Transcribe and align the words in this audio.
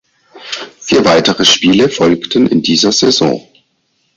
Vier 0.79 1.05
weitere 1.05 1.45
Spiele 1.45 1.87
folgten 1.87 2.47
in 2.47 2.63
dieser 2.63 2.91
Saison. 2.91 3.39